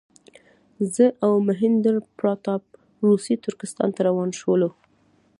[0.93, 2.63] زه او مهیندراپراتاپ
[3.07, 4.69] روسي ترکستان ته روان شولو.